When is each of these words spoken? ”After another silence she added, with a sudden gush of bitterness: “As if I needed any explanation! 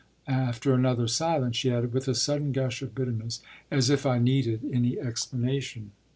”After 0.47 0.73
another 0.73 1.07
silence 1.07 1.57
she 1.57 1.71
added, 1.71 1.93
with 1.93 2.07
a 2.07 2.15
sudden 2.15 2.51
gush 2.53 2.81
of 2.81 2.95
bitterness: 2.95 3.39
“As 3.69 3.91
if 3.91 4.03
I 4.03 4.17
needed 4.17 4.61
any 4.73 4.99
explanation! 4.99 5.91